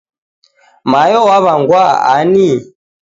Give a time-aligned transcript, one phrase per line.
[0.91, 1.83] Mayo waw'angwa
[2.15, 2.49] ani?